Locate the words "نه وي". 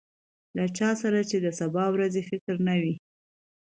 2.67-2.95